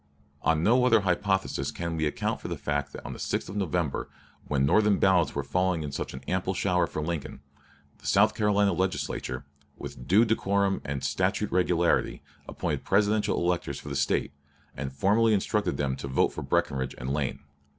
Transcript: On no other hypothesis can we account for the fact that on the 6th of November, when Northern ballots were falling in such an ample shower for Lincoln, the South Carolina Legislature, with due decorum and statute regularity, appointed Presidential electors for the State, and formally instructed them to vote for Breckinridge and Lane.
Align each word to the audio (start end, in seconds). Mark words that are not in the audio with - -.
On 0.41 0.63
no 0.63 0.83
other 0.83 1.01
hypothesis 1.01 1.69
can 1.69 1.95
we 1.95 2.07
account 2.07 2.41
for 2.41 2.47
the 2.47 2.57
fact 2.57 2.91
that 2.91 3.05
on 3.05 3.13
the 3.13 3.19
6th 3.19 3.49
of 3.49 3.55
November, 3.55 4.09
when 4.47 4.65
Northern 4.65 4.97
ballots 4.97 5.35
were 5.35 5.43
falling 5.43 5.83
in 5.83 5.91
such 5.91 6.15
an 6.15 6.23
ample 6.27 6.55
shower 6.55 6.87
for 6.87 7.03
Lincoln, 7.03 7.39
the 7.99 8.07
South 8.07 8.33
Carolina 8.33 8.73
Legislature, 8.73 9.45
with 9.77 10.07
due 10.07 10.25
decorum 10.25 10.81
and 10.83 11.03
statute 11.03 11.51
regularity, 11.51 12.23
appointed 12.49 12.83
Presidential 12.83 13.37
electors 13.37 13.79
for 13.79 13.89
the 13.89 13.95
State, 13.95 14.31
and 14.75 14.91
formally 14.91 15.35
instructed 15.35 15.77
them 15.77 15.95
to 15.97 16.07
vote 16.07 16.29
for 16.33 16.41
Breckinridge 16.41 16.95
and 16.97 17.13
Lane. 17.13 17.41